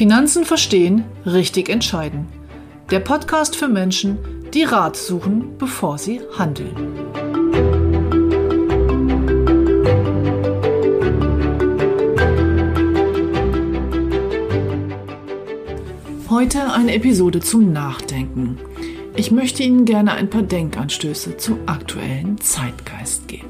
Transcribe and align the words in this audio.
Finanzen 0.00 0.46
verstehen, 0.46 1.04
richtig 1.26 1.68
entscheiden. 1.68 2.26
Der 2.90 3.00
Podcast 3.00 3.54
für 3.54 3.68
Menschen, 3.68 4.16
die 4.54 4.62
Rat 4.62 4.96
suchen, 4.96 5.58
bevor 5.58 5.98
sie 5.98 6.22
handeln. 6.38 6.74
Heute 16.30 16.72
eine 16.72 16.94
Episode 16.94 17.40
zum 17.40 17.70
Nachdenken. 17.72 18.58
Ich 19.16 19.30
möchte 19.30 19.62
Ihnen 19.62 19.84
gerne 19.84 20.12
ein 20.12 20.30
paar 20.30 20.42
Denkanstöße 20.42 21.36
zum 21.36 21.58
aktuellen 21.66 22.40
Zeitgeist 22.40 23.28
geben. 23.28 23.49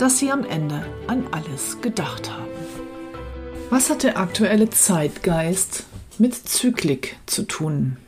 dass 0.00 0.18
sie 0.18 0.30
am 0.30 0.44
Ende 0.44 0.86
an 1.08 1.24
alles 1.30 1.82
gedacht 1.82 2.30
haben. 2.30 2.48
Was 3.68 3.90
hat 3.90 4.02
der 4.02 4.18
aktuelle 4.18 4.70
Zeitgeist 4.70 5.84
mit 6.18 6.34
Zyklik 6.34 7.16
zu 7.26 7.42
tun? 7.42 7.98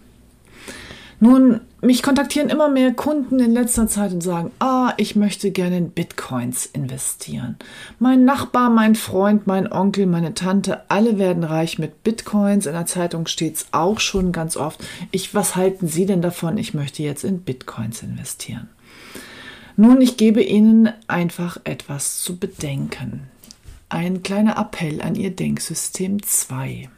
Nun, 1.20 1.60
mich 1.82 2.02
kontaktieren 2.02 2.48
immer 2.48 2.68
mehr 2.68 2.94
Kunden 2.94 3.38
in 3.38 3.52
letzter 3.52 3.86
Zeit 3.86 4.12
und 4.12 4.22
sagen, 4.22 4.50
ah, 4.58 4.94
ich 4.96 5.16
möchte 5.16 5.50
gerne 5.50 5.76
in 5.76 5.90
Bitcoins 5.90 6.66
investieren. 6.66 7.56
Mein 8.00 8.24
Nachbar, 8.24 8.70
mein 8.70 8.94
Freund, 8.94 9.46
mein 9.46 9.70
Onkel, 9.70 10.06
meine 10.06 10.34
Tante, 10.34 10.90
alle 10.90 11.18
werden 11.18 11.44
reich 11.44 11.78
mit 11.78 12.02
Bitcoins. 12.02 12.66
In 12.66 12.72
der 12.72 12.86
Zeitung 12.86 13.26
steht 13.26 13.56
es 13.56 13.66
auch 13.70 14.00
schon 14.00 14.32
ganz 14.32 14.56
oft. 14.56 14.82
Ich, 15.10 15.34
was 15.34 15.56
halten 15.56 15.86
Sie 15.86 16.06
denn 16.06 16.22
davon? 16.22 16.56
Ich 16.56 16.74
möchte 16.74 17.02
jetzt 17.02 17.22
in 17.22 17.42
Bitcoins 17.42 18.02
investieren. 18.02 18.68
Nun, 19.76 20.02
ich 20.02 20.18
gebe 20.18 20.42
Ihnen 20.42 20.90
einfach 21.08 21.58
etwas 21.64 22.20
zu 22.20 22.36
bedenken. 22.36 23.22
Ein 23.88 24.22
kleiner 24.22 24.58
Appell 24.58 25.00
an 25.00 25.14
Ihr 25.14 25.30
Denksystem 25.30 26.22
2. 26.22 26.90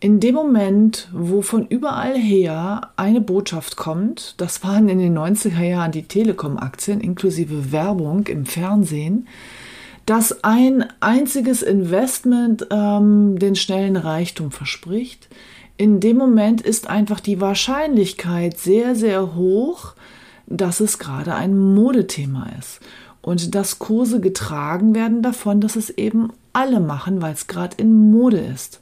In 0.00 0.20
dem 0.20 0.34
Moment, 0.34 1.08
wo 1.12 1.40
von 1.40 1.66
überall 1.66 2.18
her 2.18 2.90
eine 2.96 3.20
Botschaft 3.20 3.76
kommt, 3.76 4.34
das 4.38 4.62
waren 4.62 4.88
in 4.88 4.98
den 4.98 5.16
90er 5.16 5.62
Jahren 5.62 5.92
die 5.92 6.02
Telekom-Aktien 6.02 7.00
inklusive 7.00 7.72
Werbung 7.72 8.26
im 8.26 8.44
Fernsehen, 8.44 9.28
dass 10.04 10.44
ein 10.44 10.84
einziges 11.00 11.62
Investment 11.62 12.66
ähm, 12.70 13.38
den 13.38 13.54
schnellen 13.54 13.96
Reichtum 13.96 14.50
verspricht, 14.50 15.28
in 15.78 16.00
dem 16.00 16.18
Moment 16.18 16.60
ist 16.60 16.90
einfach 16.90 17.20
die 17.20 17.40
Wahrscheinlichkeit 17.40 18.58
sehr, 18.58 18.94
sehr 18.94 19.34
hoch, 19.34 19.94
dass 20.56 20.80
es 20.80 20.98
gerade 20.98 21.34
ein 21.34 21.56
Modethema 21.56 22.48
ist 22.58 22.80
und 23.20 23.54
dass 23.54 23.78
Kurse 23.78 24.20
getragen 24.20 24.94
werden 24.94 25.22
davon, 25.22 25.60
dass 25.60 25.76
es 25.76 25.90
eben 25.90 26.30
alle 26.52 26.80
machen, 26.80 27.22
weil 27.22 27.32
es 27.32 27.46
gerade 27.46 27.76
in 27.78 28.10
Mode 28.10 28.38
ist. 28.40 28.80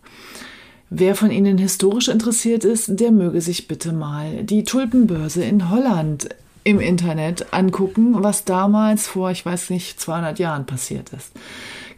Wer 0.89 1.15
von 1.15 1.31
Ihnen 1.31 1.57
historisch 1.57 2.09
interessiert 2.09 2.65
ist, 2.65 2.99
der 2.99 3.13
möge 3.13 3.41
sich 3.41 3.69
bitte 3.69 3.93
mal 3.93 4.43
die 4.43 4.65
Tulpenbörse 4.65 5.45
in 5.45 5.71
Holland 5.71 6.31
im 6.65 6.81
Internet 6.81 7.53
angucken, 7.53 8.23
was 8.23 8.45
damals 8.45 9.07
vor, 9.07 9.31
ich 9.31 9.47
weiß 9.47 9.71
nicht, 9.71 10.01
200 10.01 10.39
Jahren 10.39 10.67
passiert 10.67 11.11
ist. 11.11 11.33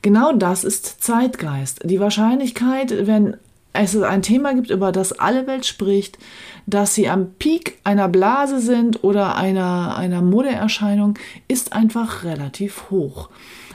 Genau 0.02 0.32
das 0.32 0.64
ist 0.64 1.02
Zeitgeist. 1.02 1.80
Die 1.84 2.00
Wahrscheinlichkeit, 2.00 3.06
wenn 3.06 3.36
es 3.72 3.96
ein 3.96 4.22
Thema 4.22 4.54
gibt, 4.54 4.70
über 4.70 4.92
das 4.92 5.12
alle 5.12 5.46
Welt 5.46 5.64
spricht, 5.64 6.18
dass 6.66 6.94
sie 6.94 7.08
am 7.08 7.32
Peak 7.34 7.78
einer 7.84 8.08
Blase 8.08 8.60
sind 8.60 9.04
oder 9.04 9.36
einer, 9.36 9.96
einer 9.96 10.22
Modeerscheinung, 10.22 11.18
ist 11.48 11.72
einfach 11.72 12.24
relativ 12.24 12.90
hoch. 12.90 13.28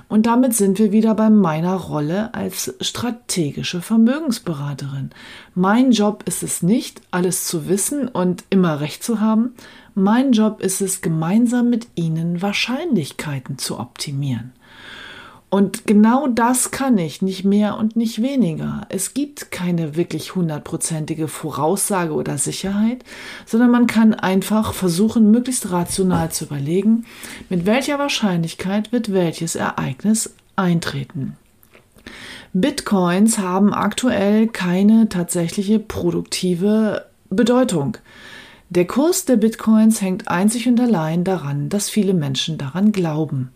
Und 0.09 0.25
damit 0.25 0.53
sind 0.53 0.79
wir 0.79 0.93
wieder 0.93 1.15
bei 1.15 1.29
meiner 1.29 1.75
Rolle 1.75 2.33
als 2.33 2.73
strategische 2.79 3.81
Vermögensberaterin. 3.81 5.09
Mein 5.53 5.91
Job 5.91 6.23
ist 6.25 6.43
es 6.43 6.63
nicht, 6.63 7.01
alles 7.11 7.45
zu 7.45 7.67
wissen 7.67 8.07
und 8.07 8.45
immer 8.49 8.79
recht 8.79 9.03
zu 9.03 9.19
haben. 9.19 9.53
Mein 9.95 10.31
Job 10.31 10.61
ist 10.61 10.79
es, 10.79 11.01
gemeinsam 11.01 11.69
mit 11.69 11.87
Ihnen 11.95 12.41
Wahrscheinlichkeiten 12.41 13.57
zu 13.57 13.79
optimieren. 13.79 14.53
Und 15.49 15.87
genau 15.87 16.27
das 16.27 16.71
kann 16.71 16.97
ich, 16.97 17.21
nicht 17.21 17.45
mehr 17.45 17.77
und 17.77 17.95
nicht 17.95 18.21
weniger. 18.21 18.81
Es 18.89 19.13
gibt 19.13 19.49
keine 19.49 19.95
wirklich 19.95 20.35
hundertprozentige 20.35 21.29
Voraussage 21.29 22.13
oder 22.13 22.37
Sicherheit, 22.37 23.05
sondern 23.45 23.71
man 23.71 23.87
kann 23.87 24.13
einfach 24.13 24.73
versuchen, 24.73 25.31
möglichst 25.31 25.71
rational 25.71 26.31
zu 26.31 26.45
überlegen, 26.45 27.05
mit 27.49 27.65
welcher 27.65 27.97
Wahrscheinlichkeit 27.97 28.91
wird 28.91 29.13
welches 29.13 29.55
Ereignis 29.55 30.35
eintreten. 30.57 31.37
Bitcoins 32.51 33.37
haben 33.37 33.73
aktuell 33.73 34.47
keine 34.47 35.07
tatsächliche 35.07 35.79
produktive 35.79 37.05
Bedeutung. 37.29 37.97
Der 38.69 38.85
Kurs 38.85 39.23
der 39.23 39.37
Bitcoins 39.37 40.01
hängt 40.01 40.27
einzig 40.27 40.67
und 40.67 40.79
allein 40.79 41.23
daran, 41.23 41.69
dass 41.69 41.89
viele 41.89 42.13
Menschen 42.13 42.57
daran 42.57 42.91
glauben. 42.91 43.51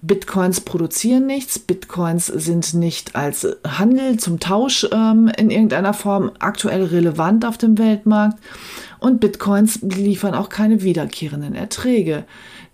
Bitcoins 0.00 0.60
produzieren 0.60 1.26
nichts, 1.26 1.58
Bitcoins 1.58 2.26
sind 2.26 2.74
nicht 2.74 3.16
als 3.16 3.46
Handel 3.66 4.18
zum 4.18 4.38
Tausch 4.38 4.86
ähm, 4.92 5.30
in 5.36 5.50
irgendeiner 5.50 5.94
Form 5.94 6.30
aktuell 6.38 6.84
relevant 6.84 7.44
auf 7.44 7.58
dem 7.58 7.78
Weltmarkt 7.78 8.38
und 9.00 9.20
Bitcoins 9.20 9.80
liefern 9.82 10.34
auch 10.34 10.48
keine 10.48 10.82
wiederkehrenden 10.82 11.54
Erträge. 11.54 12.24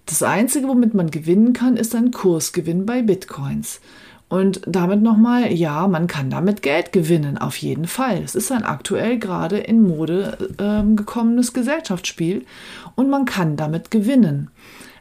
Das 0.06 0.22
Einzige, 0.22 0.68
womit 0.68 0.94
man 0.94 1.10
gewinnen 1.10 1.54
kann, 1.54 1.76
ist 1.76 1.94
ein 1.94 2.10
Kursgewinn 2.10 2.84
bei 2.84 3.02
Bitcoins. 3.02 3.80
Und 4.28 4.62
damit 4.66 5.02
nochmal, 5.02 5.52
ja, 5.52 5.86
man 5.86 6.06
kann 6.06 6.30
damit 6.30 6.62
Geld 6.62 6.92
gewinnen, 6.92 7.38
auf 7.38 7.56
jeden 7.56 7.86
Fall. 7.86 8.22
Es 8.22 8.34
ist 8.34 8.50
ein 8.52 8.64
aktuell 8.64 9.18
gerade 9.18 9.58
in 9.58 9.82
Mode 9.82 10.36
äh, 10.58 10.94
gekommenes 10.96 11.52
Gesellschaftsspiel 11.52 12.44
und 12.96 13.08
man 13.10 13.26
kann 13.26 13.56
damit 13.56 13.90
gewinnen. 13.90 14.50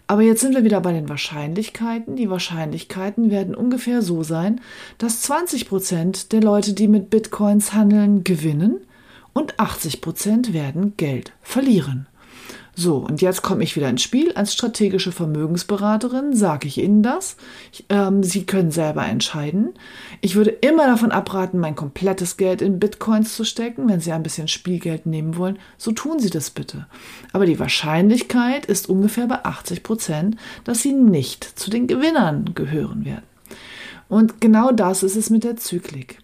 Aber 0.07 0.21
jetzt 0.21 0.41
sind 0.41 0.53
wir 0.53 0.63
wieder 0.63 0.81
bei 0.81 0.91
den 0.91 1.07
Wahrscheinlichkeiten. 1.09 2.15
Die 2.15 2.29
Wahrscheinlichkeiten 2.29 3.31
werden 3.31 3.55
ungefähr 3.55 4.01
so 4.01 4.23
sein, 4.23 4.59
dass 4.97 5.21
20 5.21 5.67
Prozent 5.67 6.31
der 6.33 6.41
Leute, 6.41 6.73
die 6.73 6.87
mit 6.87 7.09
Bitcoins 7.09 7.73
handeln, 7.73 8.23
gewinnen 8.23 8.81
und 9.33 9.59
80 9.59 10.01
Prozent 10.01 10.53
werden 10.53 10.95
Geld 10.97 11.33
verlieren. 11.41 12.07
So, 12.75 12.97
und 12.97 13.21
jetzt 13.21 13.43
komme 13.43 13.63
ich 13.63 13.75
wieder 13.75 13.87
ins 13.87 14.01
Spiel. 14.01 14.31
Als 14.33 14.53
strategische 14.53 15.11
Vermögensberaterin 15.11 16.35
sage 16.35 16.67
ich 16.67 16.79
Ihnen 16.79 17.03
das. 17.03 17.37
Ich, 17.71 17.85
ähm, 17.89 18.23
Sie 18.23 18.47
können 18.47 18.71
selber 18.71 19.05
entscheiden. 19.05 19.73
Ich 20.21 20.35
würde 20.35 20.49
immer 20.49 20.87
davon 20.87 21.11
abraten, 21.11 21.59
mein 21.59 21.75
komplettes 21.75 22.35
Geld 22.35 22.63
in 22.63 22.79
Bitcoins 22.79 23.35
zu 23.35 23.43
stecken. 23.43 23.87
Wenn 23.87 23.99
Sie 23.99 24.11
ein 24.11 24.23
bisschen 24.23 24.47
Spielgeld 24.47 25.05
nehmen 25.05 25.37
wollen, 25.37 25.59
so 25.77 25.91
tun 25.91 26.17
Sie 26.17 26.31
das 26.31 26.49
bitte. 26.49 26.87
Aber 27.31 27.45
die 27.45 27.59
Wahrscheinlichkeit 27.59 28.65
ist 28.65 28.89
ungefähr 28.89 29.27
bei 29.27 29.45
80 29.45 29.83
Prozent, 29.83 30.37
dass 30.63 30.81
Sie 30.81 30.93
nicht 30.93 31.43
zu 31.43 31.69
den 31.69 31.85
Gewinnern 31.85 32.55
gehören 32.55 33.05
werden. 33.05 33.23
Und 34.09 34.41
genau 34.41 34.71
das 34.71 35.03
ist 35.03 35.15
es 35.15 35.29
mit 35.29 35.43
der 35.43 35.57
Zyklik. 35.57 36.22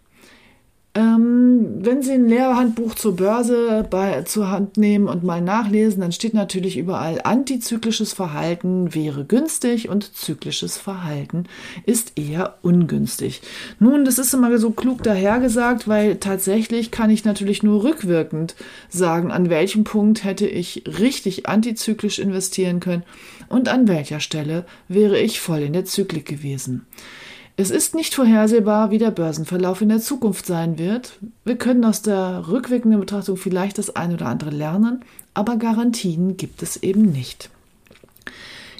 Ähm, 1.00 1.78
wenn 1.80 2.02
Sie 2.02 2.12
ein 2.12 2.28
Lehrhandbuch 2.28 2.94
zur 2.94 3.16
Börse 3.16 3.88
bei, 3.90 4.24
zur 4.24 4.52
Hand 4.52 4.76
nehmen 4.76 5.08
und 5.08 5.24
mal 5.24 5.40
nachlesen, 5.40 6.02
dann 6.02 6.12
steht 6.12 6.34
natürlich 6.34 6.76
überall, 6.78 7.22
antizyklisches 7.24 8.12
Verhalten 8.12 8.94
wäre 8.94 9.24
günstig 9.24 9.88
und 9.88 10.14
zyklisches 10.14 10.78
Verhalten 10.78 11.46
ist 11.86 12.20
eher 12.20 12.58
ungünstig. 12.64 13.42
Nun, 13.80 14.04
das 14.04 14.20
ist 14.20 14.34
immer 14.34 14.58
so 14.58 14.72
klug 14.72 15.02
dahergesagt, 15.02 15.88
weil 15.88 16.18
tatsächlich 16.18 16.92
kann 16.92 17.10
ich 17.10 17.24
natürlich 17.24 17.64
nur 17.64 17.86
rückwirkend 17.86 18.56
sagen, 18.90 19.32
an 19.32 19.50
welchem 19.50 19.86
Punkt 19.86 20.26
hätte 20.26 20.48
ich 20.48 20.84
richtig 20.86 21.48
antizyklisch 21.48 22.20
investieren 22.20 22.82
können 22.82 23.04
und 23.48 23.70
an 23.70 23.88
welcher 23.88 24.20
Stelle 24.20 24.66
wäre 24.90 25.18
ich 25.18 25.40
voll 25.40 25.60
in 25.60 25.72
der 25.72 25.86
Zyklik 25.86 26.26
gewesen. 26.26 26.86
Es 27.62 27.72
ist 27.72 27.94
nicht 27.94 28.16
vorhersehbar, 28.16 28.90
wie 28.90 29.00
der 29.00 29.12
Börsenverlauf 29.12 29.82
in 29.82 29.90
der 29.90 30.00
Zukunft 30.00 30.46
sein 30.46 30.80
wird. 30.80 31.20
Wir 31.44 31.58
können 31.58 31.84
aus 31.84 32.02
der 32.02 32.48
rückwirkenden 32.48 33.02
Betrachtung 33.02 33.36
vielleicht 33.36 33.78
das 33.78 33.98
eine 33.98 34.14
oder 34.14 34.28
andere 34.28 34.50
lernen, 34.50 35.04
aber 35.34 35.58
Garantien 35.58 36.38
gibt 36.38 36.64
es 36.64 36.78
eben 36.78 37.12
nicht. 37.12 37.50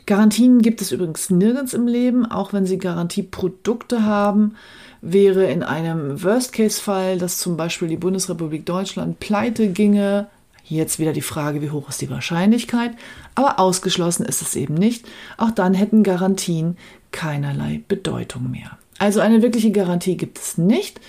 Garantien 0.06 0.62
gibt 0.62 0.80
es 0.80 0.94
übrigens 0.94 1.30
nirgends 1.30 1.74
im 1.74 1.88
Leben, 1.88 2.26
auch 2.26 2.54
wenn 2.54 2.66
Sie 2.66 2.78
Garantieprodukte 2.78 4.06
haben, 4.06 4.56
wäre 5.02 5.52
in 5.52 5.62
einem 5.62 6.24
Worst-Case-Fall, 6.24 7.18
dass 7.18 7.38
zum 7.38 7.58
Beispiel 7.58 7.90
die 7.90 7.98
Bundesrepublik 7.98 8.66
Deutschland 8.66 9.20
pleite 9.20 9.68
ginge, 9.68 10.28
Jetzt 10.70 11.00
wieder 11.00 11.14
die 11.14 11.24
Frage, 11.24 11.64
wie 11.64 11.72
hoch 11.72 11.90
ist 11.90 12.00
die 12.00 12.12
Wahrscheinlichkeit, 12.12 12.92
aber 13.34 13.60
ausgeschlossen 13.60 14.24
ist 14.24 14.44
es 14.44 14.56
eben 14.56 14.76
nicht. 14.76 15.04
Auch 15.38 15.50
dann 15.50 15.74
hätten 15.74 16.04
Garantien 16.04 16.78
keinerlei 17.12 17.82
Bedeutung 17.88 18.52
mehr. 18.52 18.78
Also 19.00 19.20
eine 19.20 19.42
wirkliche 19.42 19.72
Garantie 19.72 20.16
gibt 20.16 20.38
es 20.38 20.60
nicht. 20.60 21.02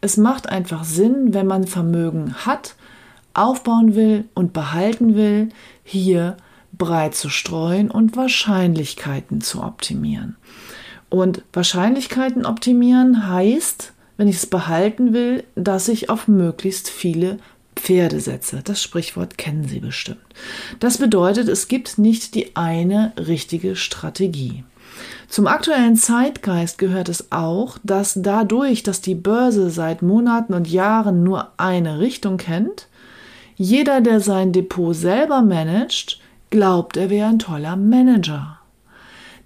Es 0.00 0.18
macht 0.18 0.48
einfach 0.48 0.84
Sinn, 0.84 1.34
wenn 1.34 1.48
man 1.48 1.66
Vermögen 1.66 2.34
hat, 2.46 2.76
aufbauen 3.34 3.96
will 3.96 4.28
und 4.34 4.52
behalten 4.52 5.16
will, 5.16 5.48
hier 5.82 6.36
breit 6.72 7.16
zu 7.16 7.28
streuen 7.28 7.90
und 7.90 8.16
Wahrscheinlichkeiten 8.16 9.40
zu 9.40 9.64
optimieren. 9.64 10.36
Und 11.10 11.42
Wahrscheinlichkeiten 11.52 12.46
optimieren 12.46 13.28
heißt, 13.28 13.94
wenn 14.16 14.28
ich 14.28 14.36
es 14.36 14.46
behalten 14.46 15.12
will, 15.12 15.42
dass 15.56 15.88
ich 15.88 16.08
auf 16.08 16.28
möglichst 16.28 16.88
viele 16.88 17.38
Pferde 17.78 18.20
setze. 18.20 18.60
Das 18.62 18.82
Sprichwort 18.82 19.38
kennen 19.38 19.66
Sie 19.66 19.80
bestimmt. 19.80 20.18
Das 20.80 20.98
bedeutet, 20.98 21.48
es 21.48 21.68
gibt 21.68 21.98
nicht 21.98 22.34
die 22.34 22.56
eine 22.56 23.12
richtige 23.16 23.76
Strategie. 23.76 24.64
Zum 25.28 25.46
aktuellen 25.46 25.96
Zeitgeist 25.96 26.78
gehört 26.78 27.08
es 27.08 27.30
auch, 27.30 27.78
dass 27.82 28.14
dadurch, 28.16 28.82
dass 28.82 29.00
die 29.00 29.14
Börse 29.14 29.70
seit 29.70 30.02
Monaten 30.02 30.54
und 30.54 30.68
Jahren 30.68 31.22
nur 31.22 31.52
eine 31.56 32.00
Richtung 32.00 32.36
kennt, 32.36 32.88
jeder, 33.56 34.00
der 34.00 34.20
sein 34.20 34.52
Depot 34.52 34.94
selber 34.94 35.42
managt, 35.42 36.20
glaubt, 36.50 36.96
er 36.96 37.10
wäre 37.10 37.28
ein 37.28 37.38
toller 37.38 37.76
Manager. 37.76 38.58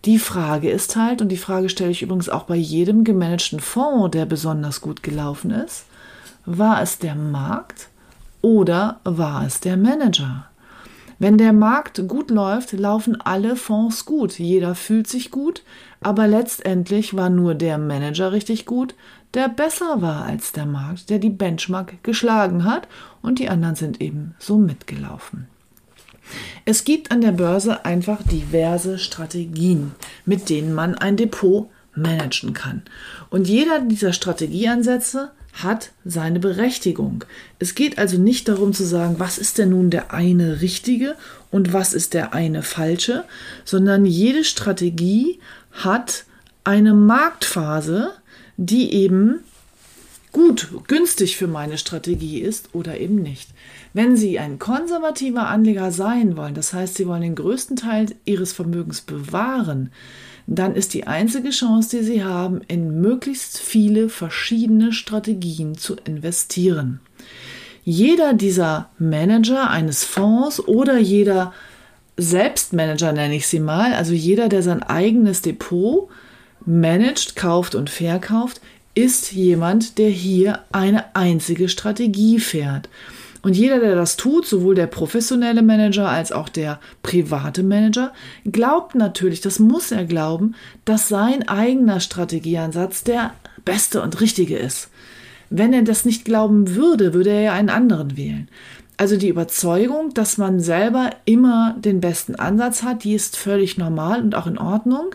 Die 0.04 0.18
Frage 0.18 0.70
ist 0.70 0.96
halt, 0.96 1.22
und 1.22 1.28
die 1.28 1.36
Frage 1.36 1.68
stelle 1.68 1.90
ich 1.90 2.02
übrigens 2.02 2.28
auch 2.28 2.44
bei 2.44 2.56
jedem 2.56 3.04
gemanagten 3.04 3.60
Fonds, 3.60 4.10
der 4.10 4.26
besonders 4.26 4.80
gut 4.80 5.02
gelaufen 5.02 5.50
ist, 5.50 5.86
war 6.44 6.82
es 6.82 6.98
der 6.98 7.14
Markt 7.14 7.88
oder 8.42 9.00
war 9.04 9.46
es 9.46 9.60
der 9.60 9.76
Manager? 9.76 10.46
Wenn 11.18 11.38
der 11.38 11.52
Markt 11.52 12.08
gut 12.08 12.30
läuft, 12.30 12.72
laufen 12.72 13.20
alle 13.20 13.54
Fonds 13.54 14.04
gut. 14.04 14.40
Jeder 14.40 14.74
fühlt 14.74 15.06
sich 15.06 15.30
gut, 15.30 15.62
aber 16.00 16.26
letztendlich 16.26 17.14
war 17.14 17.30
nur 17.30 17.54
der 17.54 17.78
Manager 17.78 18.32
richtig 18.32 18.66
gut, 18.66 18.96
der 19.34 19.48
besser 19.48 20.02
war 20.02 20.24
als 20.24 20.50
der 20.50 20.66
Markt, 20.66 21.10
der 21.10 21.20
die 21.20 21.30
Benchmark 21.30 22.02
geschlagen 22.02 22.64
hat 22.64 22.88
und 23.22 23.38
die 23.38 23.48
anderen 23.48 23.76
sind 23.76 24.00
eben 24.00 24.34
so 24.38 24.58
mitgelaufen. 24.58 25.46
Es 26.64 26.84
gibt 26.84 27.10
an 27.10 27.20
der 27.20 27.32
Börse 27.32 27.84
einfach 27.84 28.22
diverse 28.22 28.98
Strategien, 28.98 29.92
mit 30.26 30.50
denen 30.50 30.74
man 30.74 30.96
ein 30.96 31.16
Depot 31.16 31.68
managen 31.94 32.52
kann. 32.52 32.82
Und 33.30 33.48
jeder 33.48 33.80
dieser 33.80 34.12
Strategieansätze 34.12 35.30
hat 35.52 35.92
seine 36.04 36.40
Berechtigung. 36.40 37.24
Es 37.58 37.74
geht 37.74 37.98
also 37.98 38.18
nicht 38.18 38.48
darum 38.48 38.72
zu 38.72 38.84
sagen, 38.84 39.16
was 39.18 39.38
ist 39.38 39.58
denn 39.58 39.70
nun 39.70 39.90
der 39.90 40.12
eine 40.12 40.60
richtige 40.60 41.14
und 41.50 41.72
was 41.72 41.92
ist 41.92 42.14
der 42.14 42.32
eine 42.32 42.62
falsche, 42.62 43.24
sondern 43.64 44.06
jede 44.06 44.44
Strategie 44.44 45.38
hat 45.70 46.24
eine 46.64 46.94
Marktphase, 46.94 48.12
die 48.56 48.92
eben 48.94 49.40
gut, 50.32 50.68
günstig 50.88 51.36
für 51.36 51.46
meine 51.46 51.76
Strategie 51.76 52.40
ist 52.40 52.70
oder 52.72 52.98
eben 52.98 53.16
nicht. 53.16 53.50
Wenn 53.92 54.16
Sie 54.16 54.38
ein 54.38 54.58
konservativer 54.58 55.48
Anleger 55.48 55.92
sein 55.92 56.36
wollen, 56.36 56.54
das 56.54 56.72
heißt, 56.72 56.94
Sie 56.94 57.06
wollen 57.06 57.20
den 57.20 57.34
größten 57.34 57.76
Teil 57.76 58.06
Ihres 58.24 58.52
Vermögens 58.52 59.02
bewahren, 59.02 59.92
dann 60.46 60.74
ist 60.74 60.94
die 60.94 61.06
einzige 61.06 61.50
Chance, 61.50 61.98
die 61.98 62.04
Sie 62.04 62.24
haben, 62.24 62.60
in 62.68 63.00
möglichst 63.00 63.58
viele 63.58 64.08
verschiedene 64.08 64.92
Strategien 64.92 65.76
zu 65.76 65.96
investieren. 66.04 67.00
Jeder 67.84 68.32
dieser 68.32 68.90
Manager 68.98 69.70
eines 69.70 70.04
Fonds 70.04 70.60
oder 70.60 70.98
jeder 70.98 71.52
Selbstmanager 72.16 73.12
nenne 73.12 73.36
ich 73.36 73.46
sie 73.46 73.60
mal, 73.60 73.94
also 73.94 74.12
jeder, 74.12 74.48
der 74.48 74.62
sein 74.62 74.82
eigenes 74.82 75.42
Depot 75.42 76.08
managt, 76.64 77.34
kauft 77.36 77.74
und 77.74 77.90
verkauft, 77.90 78.60
ist 78.94 79.32
jemand, 79.32 79.98
der 79.98 80.10
hier 80.10 80.60
eine 80.70 81.16
einzige 81.16 81.68
Strategie 81.68 82.38
fährt. 82.38 82.88
Und 83.42 83.56
jeder, 83.56 83.80
der 83.80 83.96
das 83.96 84.16
tut, 84.16 84.46
sowohl 84.46 84.76
der 84.76 84.86
professionelle 84.86 85.62
Manager 85.62 86.08
als 86.08 86.30
auch 86.30 86.48
der 86.48 86.78
private 87.02 87.64
Manager, 87.64 88.12
glaubt 88.44 88.94
natürlich, 88.94 89.40
das 89.40 89.58
muss 89.58 89.90
er 89.90 90.04
glauben, 90.04 90.54
dass 90.84 91.08
sein 91.08 91.48
eigener 91.48 91.98
Strategieansatz 91.98 93.02
der 93.02 93.34
beste 93.64 94.00
und 94.00 94.20
richtige 94.20 94.56
ist. 94.56 94.90
Wenn 95.50 95.72
er 95.72 95.82
das 95.82 96.04
nicht 96.04 96.24
glauben 96.24 96.76
würde, 96.76 97.14
würde 97.14 97.30
er 97.30 97.40
ja 97.42 97.52
einen 97.52 97.68
anderen 97.68 98.16
wählen. 98.16 98.48
Also 98.96 99.16
die 99.16 99.28
Überzeugung, 99.28 100.14
dass 100.14 100.38
man 100.38 100.60
selber 100.60 101.10
immer 101.24 101.76
den 101.78 102.00
besten 102.00 102.36
Ansatz 102.36 102.84
hat, 102.84 103.02
die 103.02 103.14
ist 103.14 103.36
völlig 103.36 103.76
normal 103.76 104.22
und 104.22 104.36
auch 104.36 104.46
in 104.46 104.58
Ordnung. 104.58 105.14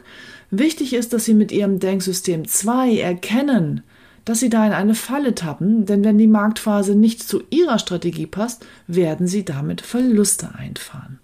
Wichtig 0.51 0.94
ist, 0.94 1.13
dass 1.13 1.25
Sie 1.25 1.33
mit 1.33 1.51
Ihrem 1.51 1.79
Denksystem 1.79 2.47
2 2.47 3.00
erkennen, 3.00 3.83
dass 4.27 4.39
sie 4.39 4.50
da 4.50 4.65
in 4.65 4.74
eine 4.74 4.94
Falle 4.94 5.35
tappen, 5.35 5.85
denn 5.85 6.03
wenn 6.03 6.18
die 6.18 6.27
Marktphase 6.27 6.95
nicht 6.95 7.24
zu 7.24 7.44
ihrer 7.50 7.79
Strategie 7.79 8.25
passt, 8.25 8.65
werden 8.85 9.25
sie 9.25 9.45
damit 9.45 9.81
Verluste 9.81 10.53
einfahren. 10.53 11.19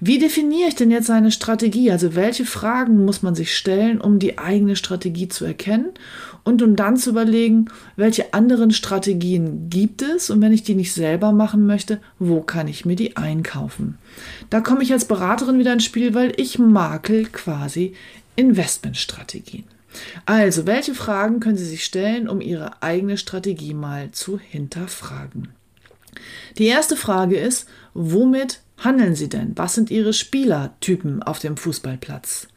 Wie 0.00 0.18
definiere 0.18 0.68
ich 0.68 0.74
denn 0.74 0.90
jetzt 0.90 1.10
eine 1.10 1.30
Strategie? 1.30 1.92
Also 1.92 2.14
welche 2.14 2.46
Fragen 2.46 3.04
muss 3.04 3.22
man 3.22 3.34
sich 3.34 3.54
stellen, 3.54 4.00
um 4.00 4.18
die 4.18 4.38
eigene 4.38 4.76
Strategie 4.76 5.28
zu 5.28 5.44
erkennen 5.44 5.90
und 6.42 6.62
um 6.62 6.74
dann 6.74 6.96
zu 6.96 7.10
überlegen, 7.10 7.66
welche 7.96 8.32
anderen 8.32 8.72
Strategien 8.72 9.68
gibt 9.68 10.02
es 10.02 10.30
und 10.30 10.40
wenn 10.40 10.52
ich 10.52 10.62
die 10.62 10.74
nicht 10.74 10.94
selber 10.94 11.32
machen 11.32 11.66
möchte, 11.66 12.00
wo 12.18 12.40
kann 12.40 12.66
ich 12.66 12.84
mir 12.84 12.96
die 12.96 13.16
einkaufen? 13.16 13.98
Da 14.50 14.60
komme 14.60 14.82
ich 14.82 14.92
als 14.92 15.04
Beraterin 15.04 15.58
wieder 15.58 15.74
ins 15.74 15.84
Spiel, 15.84 16.14
weil 16.14 16.32
ich 16.36 16.58
makel 16.58 17.26
quasi 17.26 17.94
Investmentstrategien. 18.36 19.64
Also, 20.26 20.66
welche 20.66 20.94
Fragen 20.94 21.40
können 21.40 21.56
Sie 21.56 21.66
sich 21.66 21.84
stellen, 21.84 22.28
um 22.28 22.40
Ihre 22.40 22.82
eigene 22.82 23.18
Strategie 23.18 23.74
mal 23.74 24.10
zu 24.12 24.38
hinterfragen? 24.38 25.48
Die 26.58 26.66
erste 26.66 26.96
Frage 26.96 27.38
ist, 27.38 27.68
womit 27.94 28.60
handeln 28.78 29.14
Sie 29.14 29.28
denn? 29.28 29.52
Was 29.56 29.74
sind 29.74 29.90
Ihre 29.90 30.12
Spielertypen 30.12 31.22
auf 31.22 31.38
dem 31.38 31.56
Fußballplatz? 31.56 32.48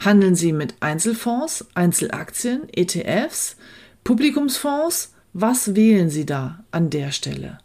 Handeln 0.00 0.34
Sie 0.34 0.52
mit 0.52 0.74
Einzelfonds, 0.80 1.66
Einzelaktien, 1.74 2.62
ETFs, 2.72 3.56
Publikumsfonds? 4.04 5.14
Was 5.32 5.74
wählen 5.74 6.10
Sie 6.10 6.26
da 6.26 6.64
an 6.70 6.90
der 6.90 7.12
Stelle? 7.12 7.58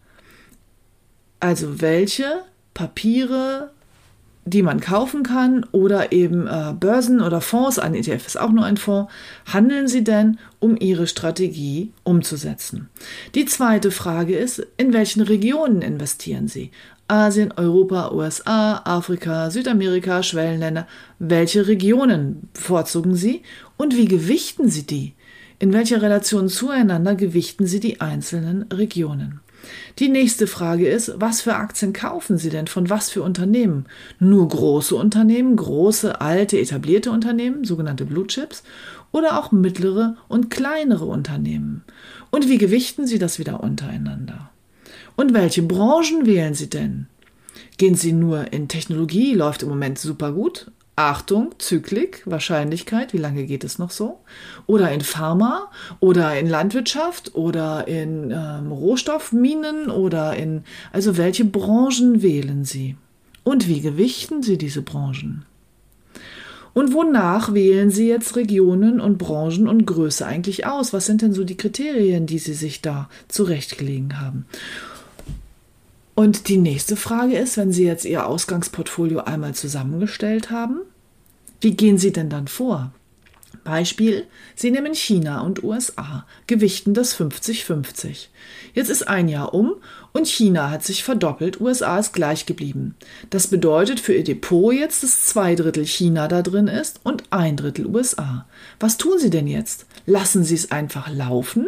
Also 1.40 1.82
welche 1.82 2.44
Papiere, 2.74 3.72
die 4.48 4.62
man 4.62 4.80
kaufen 4.80 5.24
kann 5.24 5.66
oder 5.72 6.12
eben 6.12 6.48
äh, 6.48 6.74
Börsen 6.80 7.22
oder 7.22 7.42
Fonds, 7.42 7.80
ein 7.80 7.96
ETF 7.96 8.26
ist 8.26 8.40
auch 8.40 8.52
nur 8.52 8.66
ein 8.66 8.78
Fonds, 8.78 9.12
handeln 9.46 9.88
Sie 9.88 10.04
denn, 10.04 10.40
um 10.60 10.78
Ihre 10.80 11.08
Strategie 11.08 11.92
umzusetzen? 12.04 12.90
Die 13.36 13.46
zweite 13.46 13.92
Frage 13.92 14.36
ist, 14.38 14.66
in 14.78 14.94
welchen 14.94 15.22
Regionen 15.22 15.82
investieren 15.82 16.48
Sie? 16.48 16.72
Asien, 17.08 17.54
Europa, 17.56 18.12
USA, 18.12 18.82
Afrika, 18.84 19.50
Südamerika, 19.50 20.24
Schwellenländer. 20.24 20.88
Welche 21.20 21.68
Regionen 21.68 22.50
bevorzugen 22.54 23.16
Sie 23.16 23.44
und 23.78 23.96
wie 23.96 24.08
gewichten 24.08 24.70
Sie 24.70 24.86
die? 24.86 25.14
In 25.60 25.74
welcher 25.74 26.02
Relation 26.02 26.50
zueinander 26.50 27.16
gewichten 27.16 27.66
Sie 27.66 27.80
die 27.80 28.02
einzelnen 28.02 28.64
Regionen? 28.64 29.40
Die 30.00 30.10
nächste 30.10 30.48
Frage 30.48 30.88
ist, 30.88 31.14
was 31.18 31.42
für 31.42 31.56
Aktien 31.56 31.94
kaufen 31.94 32.38
Sie 32.38 32.50
denn 32.50 32.68
von 32.68 32.90
was 32.90 33.10
für 33.10 33.24
Unternehmen? 33.24 33.86
Nur 34.20 34.48
große 34.48 34.96
Unternehmen, 34.96 35.56
große, 35.56 36.22
alte, 36.22 36.60
etablierte 36.60 37.12
Unternehmen, 37.12 37.64
sogenannte 37.64 38.06
Blue 38.06 38.28
Chips, 38.28 38.64
oder 39.12 39.40
auch 39.40 39.52
mittlere 39.52 40.18
und 40.28 40.50
kleinere 40.50 41.06
Unternehmen? 41.06 41.84
Und 42.30 42.50
wie 42.50 42.58
gewichten 42.58 43.08
Sie 43.08 43.20
das 43.20 43.40
wieder 43.40 43.62
untereinander? 43.64 44.52
Und 45.16 45.34
welche 45.34 45.64
Branchen 45.64 46.26
wählen 46.26 46.54
Sie 46.54 46.70
denn? 46.70 47.08
Gehen 47.78 47.96
Sie 47.96 48.14
nur 48.14 48.54
in 48.54 48.68
Technologie, 48.68 49.34
läuft 49.34 49.64
im 49.64 49.70
Moment 49.70 50.00
super 50.00 50.32
gut, 50.32 50.72
Achtung, 51.00 51.54
Zyklik, 51.60 52.24
Wahrscheinlichkeit, 52.26 53.14
wie 53.14 53.20
lange 53.20 53.46
geht 53.46 53.64
es 53.64 53.78
noch 53.78 53.92
so? 53.92 54.18
Oder 54.66 54.92
in 54.92 55.02
Pharma 55.02 55.70
oder 56.00 56.40
in 56.40 56.50
Landwirtschaft 56.50 57.36
oder 57.36 57.88
in 57.88 58.32
ähm, 58.32 58.72
Rohstoffminen 58.72 59.92
oder 59.92 60.36
in, 60.36 60.64
also 60.92 61.16
welche 61.16 61.46
Branchen 61.46 62.24
wählen 62.24 62.66
Sie? 62.66 62.96
Und 63.44 63.68
wie 63.68 63.82
gewichten 63.82 64.42
Sie 64.42 64.58
diese 64.58 64.82
Branchen? 64.82 65.46
Und 66.74 66.94
wonach 66.96 67.54
wählen 67.54 67.92
Sie 67.92 68.08
jetzt 68.08 68.36
Regionen 68.36 69.00
und 69.00 69.20
Branchen 69.20 69.68
und 69.68 69.86
Größe 69.86 70.26
eigentlich 70.26 70.66
aus? 70.66 70.94
Was 70.94 71.06
sind 71.06 71.22
denn 71.22 71.34
so 71.34 71.44
die 71.44 71.58
Kriterien, 71.58 72.26
die 72.26 72.40
Sie 72.40 72.56
sich 72.56 72.82
da 72.82 73.08
zurechtgelegen 73.28 74.20
haben? 74.20 74.48
Und 76.18 76.48
die 76.48 76.58
nächste 76.58 76.96
Frage 76.96 77.38
ist, 77.38 77.58
wenn 77.58 77.72
Sie 77.72 77.86
jetzt 77.86 78.04
Ihr 78.04 78.26
Ausgangsportfolio 78.26 79.20
einmal 79.20 79.54
zusammengestellt 79.54 80.50
haben, 80.50 80.80
wie 81.62 81.76
gehen 81.76 82.00
Sie 82.00 82.12
denn 82.12 82.28
dann 82.28 82.48
vor? 82.48 82.92
Beispiel, 83.64 84.26
Sie 84.56 84.72
nehmen 84.72 84.96
China 84.96 85.42
und 85.42 85.64
USA, 85.64 86.26
gewichten 86.48 86.96
das 86.96 87.16
50-50. 87.16 88.30
Jetzt 88.74 88.90
ist 88.90 89.08
ein 89.08 89.30
Jahr 89.30 89.54
um 89.54 89.76
und 90.12 90.28
China 90.28 90.72
hat 90.72 90.84
sich 90.84 91.04
verdoppelt, 91.04 91.62
USA 91.62 92.00
ist 92.00 92.14
gleich 92.14 92.48
geblieben. 92.48 92.96
Das 93.30 93.46
bedeutet 93.46 94.00
für 94.00 94.16
Ihr 94.16 94.24
Depot 94.24 94.74
jetzt, 94.74 95.04
dass 95.04 95.28
zwei 95.28 95.54
Drittel 95.54 95.86
China 95.86 96.28
da 96.28 96.42
drin 96.42 96.68
ist 96.68 97.00
und 97.04 97.26
ein 97.30 97.58
Drittel 97.58 97.86
USA. 97.86 98.48
Was 98.80 98.98
tun 98.98 99.20
Sie 99.20 99.30
denn 99.30 99.46
jetzt? 99.46 99.86
Lassen 100.08 100.44
Sie 100.44 100.56
es 100.56 100.72
einfach 100.72 101.10
laufen 101.14 101.68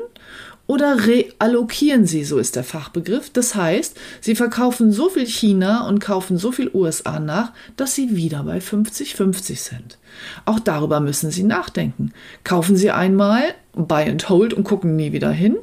oder 0.69 1.07
reallokieren 1.07 2.05
sie, 2.05 2.23
so 2.23 2.37
ist 2.37 2.55
der 2.55 2.63
Fachbegriff. 2.63 3.31
Das 3.31 3.55
heißt, 3.55 3.97
sie 4.21 4.35
verkaufen 4.35 4.91
so 4.91 5.09
viel 5.09 5.25
China 5.25 5.87
und 5.87 5.97
kaufen 5.97 6.37
so 6.37 6.51
viel 6.51 6.69
USA 6.71 7.19
nach, 7.19 7.53
dass 7.75 7.95
sie 7.95 8.15
wieder 8.15 8.43
bei 8.43 8.59
50-50 8.59 9.55
sind. 9.55 9.97
Auch 10.45 10.59
darüber 10.59 10.99
müssen 10.99 11.31
sie 11.31 11.41
nachdenken. 11.41 12.13
Kaufen 12.43 12.75
sie 12.75 12.91
einmal, 12.91 13.55
buy 13.73 14.07
and 14.07 14.29
hold 14.29 14.53
und 14.53 14.63
gucken 14.63 14.95
nie 14.95 15.11
wieder 15.11 15.31
hin 15.31 15.57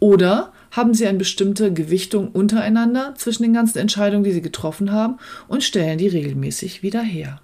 oder 0.00 0.54
haben 0.70 0.94
sie 0.94 1.06
eine 1.06 1.18
bestimmte 1.18 1.70
Gewichtung 1.74 2.28
untereinander 2.28 3.14
zwischen 3.14 3.42
den 3.42 3.52
ganzen 3.52 3.76
Entscheidungen, 3.76 4.24
die 4.24 4.32
sie 4.32 4.40
getroffen 4.40 4.90
haben 4.90 5.18
und 5.48 5.64
stellen 5.64 5.98
die 5.98 6.08
regelmäßig 6.08 6.82
wieder 6.82 7.02
her. 7.02 7.42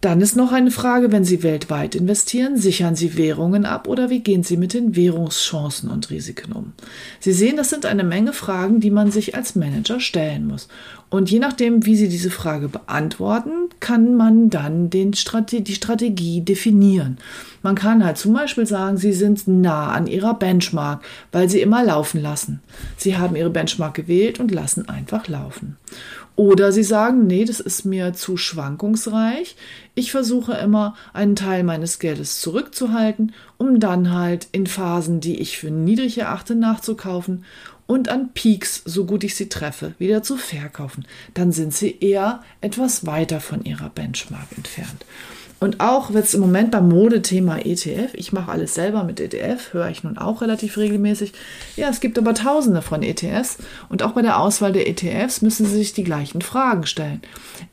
Dann 0.00 0.22
ist 0.22 0.34
noch 0.34 0.50
eine 0.50 0.70
Frage, 0.70 1.12
wenn 1.12 1.24
Sie 1.24 1.42
weltweit 1.42 1.94
investieren, 1.94 2.56
sichern 2.56 2.96
Sie 2.96 3.18
Währungen 3.18 3.66
ab 3.66 3.86
oder 3.86 4.08
wie 4.08 4.20
gehen 4.20 4.42
Sie 4.42 4.56
mit 4.56 4.72
den 4.72 4.96
Währungschancen 4.96 5.90
und 5.90 6.08
Risiken 6.08 6.52
um? 6.52 6.72
Sie 7.18 7.34
sehen, 7.34 7.58
das 7.58 7.68
sind 7.68 7.84
eine 7.84 8.02
Menge 8.02 8.32
Fragen, 8.32 8.80
die 8.80 8.90
man 8.90 9.10
sich 9.10 9.34
als 9.34 9.56
Manager 9.56 10.00
stellen 10.00 10.46
muss. 10.46 10.68
Und 11.10 11.30
je 11.30 11.38
nachdem, 11.38 11.84
wie 11.84 11.96
Sie 11.96 12.08
diese 12.08 12.30
Frage 12.30 12.68
beantworten, 12.68 13.50
kann 13.80 14.14
man 14.14 14.48
dann 14.48 14.88
den 14.88 15.12
Strate 15.12 15.60
die 15.60 15.74
Strategie 15.74 16.40
definieren. 16.40 17.18
Man 17.62 17.74
kann 17.74 18.02
halt 18.02 18.16
zum 18.16 18.32
Beispiel 18.32 18.64
sagen, 18.64 18.96
Sie 18.96 19.12
sind 19.12 19.46
nah 19.48 19.90
an 19.92 20.06
Ihrer 20.06 20.32
Benchmark, 20.32 21.02
weil 21.30 21.50
Sie 21.50 21.60
immer 21.60 21.84
laufen 21.84 22.22
lassen. 22.22 22.60
Sie 22.96 23.18
haben 23.18 23.36
Ihre 23.36 23.50
Benchmark 23.50 23.94
gewählt 23.94 24.40
und 24.40 24.50
lassen 24.50 24.88
einfach 24.88 25.28
laufen. 25.28 25.76
Oder 26.40 26.72
sie 26.72 26.84
sagen, 26.84 27.26
nee, 27.26 27.44
das 27.44 27.60
ist 27.60 27.84
mir 27.84 28.14
zu 28.14 28.38
schwankungsreich. 28.38 29.56
Ich 29.94 30.10
versuche 30.10 30.54
immer, 30.54 30.96
einen 31.12 31.36
Teil 31.36 31.64
meines 31.64 31.98
Geldes 31.98 32.40
zurückzuhalten, 32.40 33.34
um 33.58 33.78
dann 33.78 34.10
halt 34.10 34.48
in 34.50 34.66
Phasen, 34.66 35.20
die 35.20 35.38
ich 35.38 35.58
für 35.58 35.70
niedrig 35.70 36.16
erachte, 36.16 36.54
nachzukaufen 36.54 37.44
und 37.86 38.08
an 38.08 38.30
Peaks, 38.32 38.80
so 38.86 39.04
gut 39.04 39.22
ich 39.22 39.34
sie 39.34 39.50
treffe, 39.50 39.92
wieder 39.98 40.22
zu 40.22 40.38
verkaufen. 40.38 41.04
Dann 41.34 41.52
sind 41.52 41.74
sie 41.74 41.98
eher 42.00 42.42
etwas 42.62 43.04
weiter 43.04 43.40
von 43.40 43.62
ihrer 43.62 43.90
Benchmark 43.90 44.46
entfernt. 44.56 45.04
Und 45.60 45.80
auch 45.80 46.10
jetzt 46.10 46.34
im 46.34 46.40
Moment 46.40 46.70
beim 46.70 46.88
Modethema 46.88 47.58
ETF, 47.58 48.14
ich 48.14 48.32
mache 48.32 48.50
alles 48.50 48.74
selber 48.74 49.04
mit 49.04 49.20
ETF, 49.20 49.74
höre 49.74 49.90
ich 49.90 50.02
nun 50.02 50.16
auch 50.16 50.40
relativ 50.40 50.78
regelmäßig. 50.78 51.34
Ja, 51.76 51.90
es 51.90 52.00
gibt 52.00 52.18
aber 52.18 52.32
tausende 52.32 52.80
von 52.80 53.02
ETFs 53.02 53.58
und 53.90 54.02
auch 54.02 54.12
bei 54.12 54.22
der 54.22 54.40
Auswahl 54.40 54.72
der 54.72 54.88
ETFs 54.88 55.42
müssen 55.42 55.66
Sie 55.66 55.76
sich 55.76 55.92
die 55.92 56.02
gleichen 56.02 56.40
Fragen 56.40 56.86
stellen. 56.86 57.20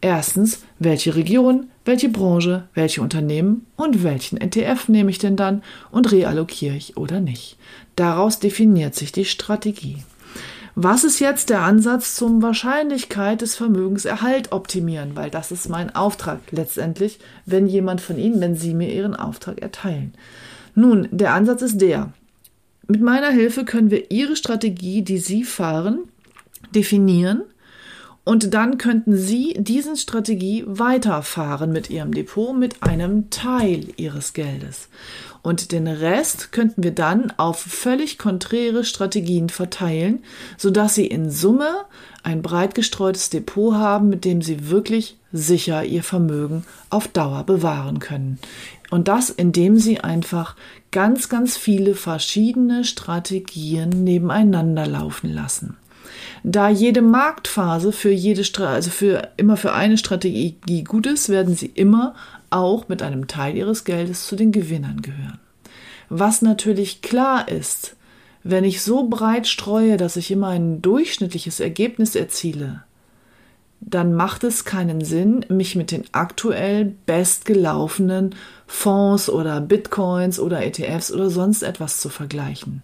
Erstens, 0.02 0.64
welche 0.80 1.16
Region, 1.16 1.68
welche 1.86 2.10
Branche, 2.10 2.68
welche 2.74 3.02
Unternehmen 3.02 3.66
und 3.78 4.04
welchen 4.04 4.36
ETF 4.36 4.90
nehme 4.90 5.10
ich 5.10 5.20
denn 5.20 5.38
dann 5.38 5.64
und 5.90 6.12
reallokiere 6.12 6.76
ich 6.76 6.98
oder 6.98 7.22
nicht. 7.22 7.58
Daraus 7.96 8.40
definiert 8.40 8.96
sich 8.96 9.14
die 9.14 9.26
Strategie. 9.26 10.04
Was 10.80 11.04
ist 11.04 11.20
jetzt 11.20 11.50
der 11.50 11.64
Ansatz 11.64 12.14
zum 12.14 12.44
Wahrscheinlichkeit 12.44 13.42
des 13.42 13.56
Vermögenserhalt 13.56 14.52
optimieren? 14.52 15.16
Weil 15.16 15.32
das 15.32 15.52
ist 15.52 15.70
mein 15.70 15.96
Auftrag 15.96 16.40
letztendlich, 16.52 17.18
wenn 17.48 17.66
jemand 17.66 18.00
von 18.00 18.20
Ihnen, 18.20 18.40
wenn 18.42 18.56
Sie 18.56 18.76
mir 18.76 18.94
Ihren 18.94 19.16
Auftrag 19.16 19.60
erteilen. 19.60 20.14
Nun, 20.76 21.08
der 21.10 21.34
Ansatz 21.34 21.64
ist 21.64 21.82
der. 21.82 22.14
Mit 22.88 23.02
meiner 23.02 23.32
Hilfe 23.32 23.66
können 23.66 23.90
wir 23.90 24.12
Ihre 24.12 24.36
Strategie, 24.36 25.02
die 25.02 25.18
Sie 25.18 25.46
fahren, 25.46 26.02
definieren 26.76 27.42
und 28.24 28.54
dann 28.54 28.78
könnten 28.78 29.16
Sie 29.16 29.56
diesen 29.58 29.96
Strategie 29.96 30.64
weiterfahren 30.68 31.72
mit 31.72 31.90
Ihrem 31.90 32.14
Depot 32.14 32.56
mit 32.56 32.84
einem 32.84 33.32
Teil 33.32 33.88
Ihres 33.96 34.34
Geldes. 34.34 34.90
Und 35.48 35.72
den 35.72 35.88
Rest 35.88 36.52
könnten 36.52 36.84
wir 36.84 36.92
dann 36.92 37.32
auf 37.38 37.58
völlig 37.58 38.18
konträre 38.18 38.84
Strategien 38.84 39.48
verteilen, 39.48 40.22
sodass 40.58 40.96
Sie 40.96 41.08
in 41.08 41.32
Summe 41.32 41.86
ein 42.22 42.42
breit 42.42 42.76
gestreutes 42.76 43.30
Depot 43.30 43.74
haben, 43.76 44.10
mit 44.10 44.26
dem 44.26 44.42
Sie 44.42 44.70
wirklich 44.70 45.16
sicher 45.32 45.86
Ihr 45.86 46.04
Vermögen 46.04 46.66
auf 46.90 47.08
Dauer 47.08 47.46
bewahren 47.46 48.00
können. 48.00 48.40
Und 48.90 49.08
das, 49.08 49.30
indem 49.30 49.78
Sie 49.78 50.02
einfach 50.02 50.58
ganz, 50.92 51.30
ganz 51.30 51.56
viele 51.56 51.96
verschiedene 51.96 52.84
Strategien 52.84 54.04
nebeneinander 54.04 54.86
laufen 54.86 55.34
lassen. 55.34 55.78
Da 56.44 56.68
jede 56.68 57.02
Marktphase 57.02 57.94
für 57.94 58.12
jede, 58.12 58.44
also 58.68 58.90
für 58.90 59.30
immer 59.38 59.56
für 59.56 59.72
eine 59.72 59.98
Strategie 59.98 60.58
gut 60.84 61.08
ist, 61.08 61.30
werden 61.30 61.56
Sie 61.56 61.68
immer 61.68 62.16
auch 62.50 62.88
mit 62.88 63.02
einem 63.02 63.28
Teil 63.28 63.56
ihres 63.56 63.84
Geldes 63.84 64.28
zu 64.28 64.36
den 64.36 64.52
Gewinnern 64.52 65.02
gehören. 65.02 65.40
Was 66.10 66.42
natürlich 66.42 67.02
klar 67.02 67.48
ist, 67.48 67.96
wenn 68.44 68.64
ich 68.64 68.82
so 68.82 69.08
breit 69.08 69.48
streue, 69.48 69.98
dass 69.98 70.16
ich 70.16 70.32
immer 70.32 70.48
ein 70.48 70.82
durchschnittliches 70.82 71.60
Ergebnis 71.60 72.16
erziele, 72.16 72.84
dann 73.82 74.14
macht 74.14 74.44
es 74.44 74.66
keinen 74.66 75.04
Sinn, 75.04 75.46
mich 75.50 75.76
mit 75.76 75.92
den 75.92 76.06
aktuell 76.12 76.96
bestgelaufenen 77.06 78.36
Fonds 78.66 79.30
oder 79.30 79.62
Bitcoins 79.62 80.40
oder 80.40 80.66
ETFs 80.66 81.12
oder 81.12 81.30
sonst 81.30 81.62
etwas 81.62 82.00
zu 82.00 82.10
vergleichen. 82.10 82.82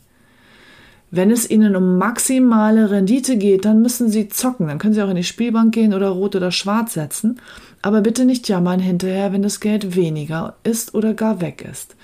Wenn 1.15 1.29
es 1.29 1.48
Ihnen 1.50 1.75
um 1.75 1.98
maximale 1.98 2.89
Rendite 2.89 3.38
geht, 3.38 3.65
dann 3.65 3.84
müssen 3.84 4.10
Sie 4.10 4.29
zocken. 4.29 4.67
Dann 4.67 4.79
können 4.79 4.96
Sie 4.96 5.01
auch 5.03 5.10
in 5.10 5.15
die 5.15 5.24
Spielbank 5.24 5.72
gehen 5.74 5.93
oder 5.93 6.10
rot 6.10 6.36
oder 6.36 6.51
schwarz 6.51 6.93
setzen. 6.93 7.39
Aber 7.86 8.00
bitte 8.00 8.24
nicht 8.24 8.48
jammern 8.48 8.80
hinterher, 8.80 9.34
wenn 9.34 9.42
das 9.42 9.60
Geld 9.60 9.96
weniger 9.98 10.56
ist 10.63 10.96
oder 10.96 11.13
gar 11.13 11.42
weg 11.42 11.68
ist. 11.70 11.98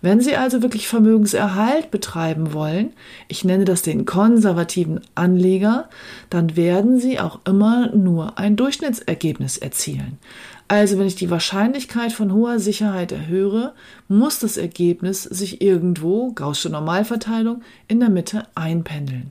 Wenn 0.00 0.22
Sie 0.22 0.34
also 0.34 0.62
wirklich 0.62 0.88
Vermögenserhalt 0.88 1.90
betreiben 1.90 2.54
wollen, 2.54 2.94
ich 3.28 3.44
nenne 3.44 3.66
das 3.66 3.82
den 3.82 4.06
konservativen 4.06 5.02
Anleger, 5.14 5.90
dann 6.30 6.56
werden 6.56 6.98
Sie 6.98 7.20
auch 7.20 7.40
immer 7.44 7.94
nur 7.94 8.38
ein 8.38 8.56
Durchschnittsergebnis 8.56 9.58
erzielen. 9.58 10.16
Also 10.68 10.98
wenn 10.98 11.06
ich 11.06 11.14
die 11.14 11.30
Wahrscheinlichkeit 11.30 12.12
von 12.12 12.32
hoher 12.32 12.58
Sicherheit 12.58 13.12
erhöhe, 13.12 13.72
muss 14.08 14.40
das 14.40 14.56
Ergebnis 14.56 15.22
sich 15.22 15.62
irgendwo, 15.62 16.32
Gaußsche 16.32 16.70
Normalverteilung, 16.70 17.62
in 17.86 18.00
der 18.00 18.08
Mitte 18.08 18.42
einpendeln. 18.56 19.30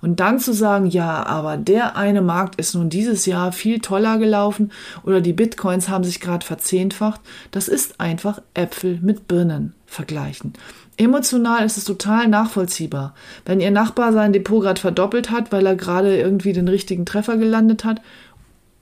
Und 0.00 0.20
dann 0.20 0.38
zu 0.38 0.52
sagen, 0.52 0.86
ja, 0.86 1.26
aber 1.26 1.56
der 1.56 1.96
eine 1.96 2.22
Markt 2.22 2.60
ist 2.60 2.74
nun 2.76 2.88
dieses 2.88 3.26
Jahr 3.26 3.50
viel 3.50 3.80
toller 3.80 4.18
gelaufen 4.18 4.70
oder 5.02 5.20
die 5.20 5.32
Bitcoins 5.32 5.88
haben 5.88 6.04
sich 6.04 6.20
gerade 6.20 6.46
verzehnfacht, 6.46 7.20
das 7.50 7.66
ist 7.66 8.00
einfach 8.00 8.40
Äpfel 8.54 9.00
mit 9.02 9.26
Birnen 9.26 9.74
vergleichen. 9.86 10.52
Emotional 10.98 11.64
ist 11.64 11.76
es 11.76 11.84
total 11.84 12.26
nachvollziehbar. 12.28 13.14
Wenn 13.44 13.60
Ihr 13.60 13.70
Nachbar 13.70 14.12
sein 14.12 14.32
Depot 14.32 14.62
gerade 14.62 14.80
verdoppelt 14.80 15.30
hat, 15.30 15.52
weil 15.52 15.66
er 15.66 15.76
gerade 15.76 16.16
irgendwie 16.16 16.54
den 16.54 16.68
richtigen 16.68 17.04
Treffer 17.04 17.36
gelandet 17.36 17.84
hat 17.84 18.00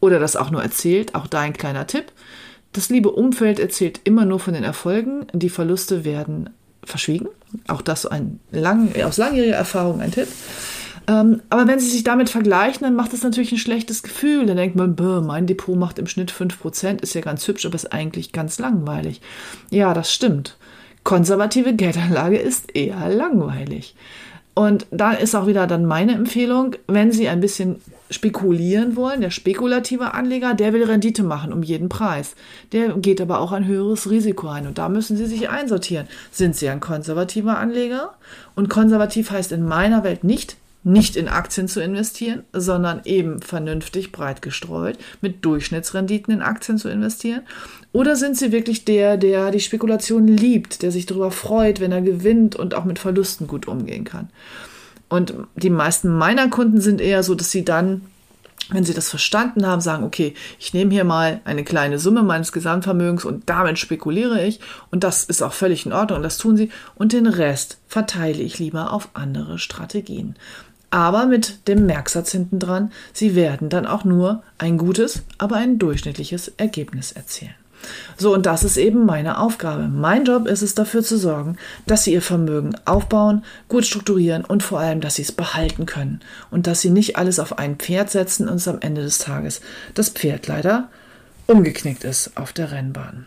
oder 0.05 0.19
das 0.19 0.37
auch 0.37 0.51
nur 0.51 0.63
erzählt, 0.63 1.15
auch 1.15 1.27
da 1.27 1.41
ein 1.41 1.55
kleiner 1.55 1.87
Tipp. 1.87 2.13
Das 2.73 2.91
liebe 2.91 3.11
Umfeld 3.11 3.59
erzählt 3.59 4.01
immer 4.05 4.25
nur 4.25 4.41
von 4.41 4.55
den 4.55 4.65
Erfolgen, 4.65 5.27
die 5.33 5.49
Verluste 5.49 6.05
werden 6.05 6.51
verschwiegen. 6.83 7.29
Auch 7.69 7.83
das 7.83 8.05
ein 8.05 8.41
lang, 8.51 8.91
aus 9.03 9.17
langjähriger 9.17 9.57
Erfahrung 9.57 10.01
ein 10.01 10.13
Tipp. 10.13 10.29
Ähm, 11.07 11.43
aber 11.51 11.67
wenn 11.67 11.81
Sie 11.81 11.91
sich 11.91 12.05
damit 12.05 12.31
vergleichen, 12.31 12.83
dann 12.83 12.97
macht 12.97 13.13
das 13.13 13.23
natürlich 13.23 13.53
ein 13.53 13.59
schlechtes 13.59 14.03
Gefühl. 14.03 14.47
Dann 14.47 14.57
denkt 14.57 14.77
man, 14.77 14.97
mein 15.27 15.47
Depot 15.47 15.77
macht 15.77 15.99
im 15.99 16.07
Schnitt 16.07 16.33
5%, 16.33 17.03
ist 17.03 17.15
ja 17.15 17.21
ganz 17.21 17.47
hübsch, 17.47 17.67
aber 17.67 17.75
ist 17.75 17.93
eigentlich 17.93 18.33
ganz 18.33 18.59
langweilig. 18.59 19.21
Ja, 19.71 19.95
das 19.95 20.13
stimmt. 20.13 20.57
Konservative 21.05 21.75
Geldanlage 21.75 22.39
ist 22.39 22.75
eher 22.75 23.09
langweilig. 23.09 23.95
Und 24.55 24.87
da 24.91 25.13
ist 25.13 25.35
auch 25.35 25.47
wieder 25.47 25.67
dann 25.67 25.85
meine 25.85 26.15
Empfehlung, 26.15 26.77
wenn 26.87 27.13
Sie 27.13 27.29
ein 27.29 27.41
bisschen 27.41 27.81
spekulieren 28.15 28.97
wollen, 28.97 29.21
der 29.21 29.31
spekulative 29.31 30.15
Anleger, 30.15 30.55
der 30.55 30.73
will 30.73 30.85
Rendite 30.85 31.23
machen 31.23 31.53
um 31.53 31.63
jeden 31.63 31.89
Preis. 31.89 32.35
Der 32.73 32.91
geht 32.97 33.21
aber 33.21 33.41
auch 33.41 33.53
ein 33.53 33.67
höheres 33.67 34.11
Risiko 34.11 34.49
ein 34.49 34.67
und 34.67 34.79
da 34.79 34.89
müssen 34.89 35.17
Sie 35.17 35.27
sich 35.27 35.49
einsortieren. 35.49 36.09
Sind 36.31 36.57
Sie 36.57 36.69
ein 36.69 36.81
konservativer 36.81 37.59
Anleger? 37.59 38.15
Und 38.55 38.71
konservativ 38.71 39.31
heißt 39.31 39.53
in 39.53 39.65
meiner 39.65 40.05
Welt 40.05 40.25
nicht 40.25 40.57
nicht 40.85 41.17
in 41.17 41.29
Aktien 41.29 41.67
zu 41.67 41.81
investieren, 41.81 42.45
sondern 42.53 43.01
eben 43.05 43.41
vernünftig 43.41 44.13
breit 44.13 44.43
gestreut 44.43 44.99
mit 45.23 45.45
Durchschnittsrenditen 45.45 46.33
in 46.33 46.43
Aktien 46.43 46.77
zu 46.77 46.91
investieren? 46.91 47.41
Oder 47.93 48.17
sind 48.17 48.37
Sie 48.37 48.53
wirklich 48.53 48.85
der, 48.85 49.17
der 49.17 49.51
die 49.51 49.61
Spekulation 49.61 50.27
liebt, 50.27 50.83
der 50.83 50.91
sich 50.91 51.07
darüber 51.07 51.31
freut, 51.31 51.81
wenn 51.81 51.91
er 51.91 52.03
gewinnt 52.03 52.55
und 52.55 52.75
auch 52.75 52.85
mit 52.85 52.99
Verlusten 52.99 53.47
gut 53.47 53.67
umgehen 53.67 54.05
kann? 54.05 54.29
Und 55.15 55.33
die 55.55 55.71
meisten 55.71 56.09
meiner 56.09 56.49
Kunden 56.49 56.81
sind 56.81 57.01
eher 57.01 57.23
so, 57.23 57.37
dass 57.37 57.53
sie 57.53 57.65
dann 57.65 58.03
wenn 58.71 58.83
Sie 58.83 58.95
das 58.95 59.11
verstanden 59.11 59.67
haben, 59.67 59.83
sagen, 59.83 60.05
okay, 60.05 60.33
ich 60.59 60.73
nehme 60.73 60.91
hier 60.91 61.05
mal 61.05 61.43
eine 61.45 61.65
kleine 61.65 61.99
Summe 61.99 62.23
meines 62.23 62.51
Gesamtvermögens 62.51 63.27
und 63.27 63.43
damit 63.51 63.79
spekuliere 63.79 64.43
ich 64.43 64.59
und 64.91 65.05
das 65.05 65.25
ist 65.25 65.43
auch 65.43 65.53
völlig 65.53 65.85
in 65.85 65.93
Ordnung 65.93 66.17
und 66.17 66.23
das 66.23 66.39
tun 66.39 66.57
Sie 66.57 66.71
und 66.95 67.13
den 67.13 67.27
Rest 67.27 67.77
verteile 67.89 68.43
ich 68.43 68.59
lieber 68.59 68.95
auf 68.95 69.11
andere 69.13 69.59
Strategien. 69.59 70.35
Aber 70.89 71.27
mit 71.27 71.69
dem 71.69 71.85
Merksatz 71.85 72.33
hinten 72.33 72.59
dran, 72.59 72.91
Sie 73.13 73.35
werden 73.35 73.69
dann 73.69 73.85
auch 73.85 74.05
nur 74.05 74.43
ein 74.57 74.79
gutes, 74.79 75.25
aber 75.37 75.57
ein 75.57 75.79
durchschnittliches 75.79 76.49
Ergebnis 76.57 77.13
erzielen. 77.13 77.55
So, 78.17 78.33
und 78.33 78.47
das 78.47 78.65
ist 78.65 78.77
eben 78.77 79.07
meine 79.07 79.39
Aufgabe. 79.39 79.89
Mein 79.89 80.25
Job 80.25 80.47
ist 80.47 80.63
es 80.63 80.75
dafür 80.75 81.03
zu 81.03 81.19
sorgen, 81.19 81.57
dass 81.87 82.05
sie 82.05 82.13
ihr 82.13 82.23
Vermögen 82.23 82.75
aufbauen, 82.85 83.45
gut 83.69 83.85
strukturieren 83.87 84.45
und 84.45 84.63
vor 84.63 84.81
allem, 84.81 85.01
dass 85.01 85.17
sie 85.17 85.23
es 85.23 85.33
behalten 85.33 85.87
können 85.87 86.21
und 86.51 86.67
dass 86.67 86.81
sie 86.81 86.91
nicht 86.91 87.17
alles 87.17 87.39
auf 87.39 87.59
ein 87.59 87.77
Pferd 87.77 88.11
setzen 88.11 88.49
und 88.49 88.57
es 88.57 88.69
am 88.69 88.81
Ende 88.81 89.03
des 89.03 89.19
Tages 89.19 89.61
das 89.95 90.09
Pferd 90.09 90.47
leider 90.47 90.89
umgeknickt 91.47 92.05
ist 92.05 92.37
auf 92.37 92.53
der 92.53 92.73
Rennbahn. 92.73 93.27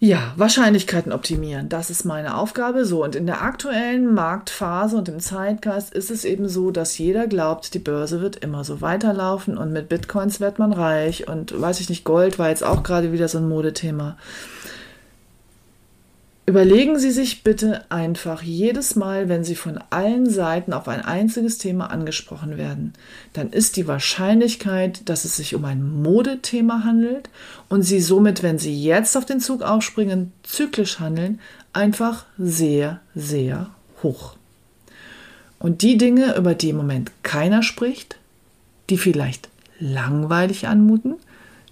Ja, 0.00 0.34
Wahrscheinlichkeiten 0.36 1.12
optimieren, 1.12 1.68
das 1.68 1.88
ist 1.88 2.04
meine 2.04 2.36
Aufgabe. 2.36 2.84
So, 2.84 3.04
und 3.04 3.16
in 3.16 3.26
der 3.26 3.42
aktuellen 3.42 4.12
Marktphase 4.12 4.96
und 4.96 5.08
im 5.08 5.20
Zeitgeist 5.20 5.94
ist 5.94 6.10
es 6.10 6.24
eben 6.24 6.48
so, 6.48 6.70
dass 6.70 6.98
jeder 6.98 7.26
glaubt, 7.26 7.72
die 7.72 7.78
Börse 7.78 8.20
wird 8.20 8.36
immer 8.36 8.64
so 8.64 8.80
weiterlaufen 8.80 9.56
und 9.56 9.72
mit 9.72 9.88
Bitcoins 9.88 10.40
wird 10.40 10.58
man 10.58 10.72
reich 10.72 11.28
und 11.28 11.58
weiß 11.58 11.80
ich 11.80 11.88
nicht, 11.88 12.04
Gold 12.04 12.38
war 12.38 12.50
jetzt 12.50 12.64
auch 12.64 12.82
gerade 12.82 13.12
wieder 13.12 13.28
so 13.28 13.38
ein 13.38 13.48
Modethema. 13.48 14.16
Überlegen 16.46 16.98
Sie 16.98 17.10
sich 17.10 17.42
bitte 17.42 17.90
einfach 17.90 18.42
jedes 18.42 18.96
Mal, 18.96 19.30
wenn 19.30 19.44
Sie 19.44 19.54
von 19.54 19.80
allen 19.88 20.28
Seiten 20.28 20.74
auf 20.74 20.88
ein 20.88 21.00
einziges 21.00 21.56
Thema 21.56 21.86
angesprochen 21.86 22.58
werden, 22.58 22.92
dann 23.32 23.48
ist 23.48 23.76
die 23.76 23.88
Wahrscheinlichkeit, 23.88 25.08
dass 25.08 25.24
es 25.24 25.36
sich 25.36 25.54
um 25.54 25.64
ein 25.64 26.02
Modethema 26.02 26.84
handelt 26.84 27.30
und 27.70 27.82
Sie 27.82 28.00
somit, 28.00 28.42
wenn 28.42 28.58
Sie 28.58 28.78
jetzt 28.78 29.16
auf 29.16 29.24
den 29.24 29.40
Zug 29.40 29.62
aufspringen, 29.62 30.32
zyklisch 30.42 31.00
handeln, 31.00 31.40
einfach 31.72 32.26
sehr, 32.36 33.00
sehr 33.14 33.70
hoch. 34.02 34.36
Und 35.58 35.80
die 35.80 35.96
Dinge, 35.96 36.36
über 36.36 36.54
die 36.54 36.70
im 36.70 36.76
Moment 36.76 37.10
keiner 37.22 37.62
spricht, 37.62 38.18
die 38.90 38.98
vielleicht 38.98 39.48
langweilig 39.80 40.68
anmuten, 40.68 41.14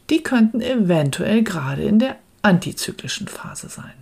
die 0.08 0.22
könnten 0.22 0.62
eventuell 0.62 1.42
gerade 1.42 1.82
in 1.82 1.98
der 1.98 2.16
antizyklischen 2.40 3.28
Phase 3.28 3.68
sein. 3.68 4.01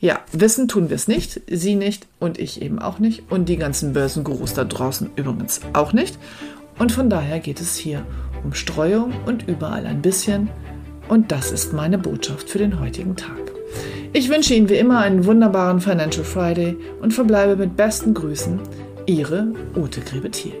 Ja, 0.00 0.20
wissen 0.32 0.68
tun 0.68 0.90
wir 0.90 0.94
es 0.94 1.08
nicht, 1.08 1.40
Sie 1.50 1.74
nicht 1.74 2.06
und 2.20 2.38
ich 2.38 2.62
eben 2.62 2.78
auch 2.78 3.00
nicht 3.00 3.30
und 3.30 3.48
die 3.48 3.56
ganzen 3.56 3.92
Börsengurus 3.92 4.54
da 4.54 4.64
draußen 4.64 5.10
übrigens 5.16 5.60
auch 5.72 5.92
nicht. 5.92 6.18
Und 6.78 6.92
von 6.92 7.10
daher 7.10 7.40
geht 7.40 7.60
es 7.60 7.76
hier 7.76 8.06
um 8.44 8.54
Streuung 8.54 9.12
und 9.26 9.48
überall 9.48 9.86
ein 9.86 10.00
bisschen. 10.00 10.48
Und 11.08 11.32
das 11.32 11.50
ist 11.50 11.72
meine 11.72 11.98
Botschaft 11.98 12.48
für 12.48 12.58
den 12.58 12.78
heutigen 12.78 13.16
Tag. 13.16 13.36
Ich 14.12 14.28
wünsche 14.28 14.54
Ihnen 14.54 14.68
wie 14.68 14.76
immer 14.76 15.00
einen 15.00 15.24
wunderbaren 15.24 15.80
Financial 15.80 16.24
Friday 16.24 16.76
und 17.02 17.12
verbleibe 17.12 17.56
mit 17.56 17.76
besten 17.76 18.14
Grüßen, 18.14 18.60
Ihre 19.06 19.52
Ute 19.74 20.00
Grebethiel. 20.00 20.54